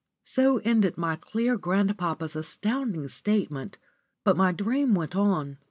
So 0.23 0.57
ended 0.63 0.97
my 0.97 1.15
clear 1.15 1.57
grandpapa's 1.57 2.35
astounding 2.35 3.07
statement, 3.09 3.77
but 4.23 4.35
my 4.35 4.51
dream 4.51 4.95
went 4.95 5.15
on. 5.15 5.59